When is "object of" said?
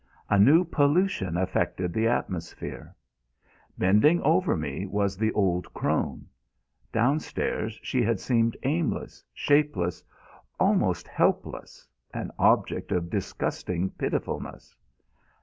12.39-13.11